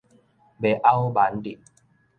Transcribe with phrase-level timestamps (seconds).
[0.59, 1.59] 袂拗蠻得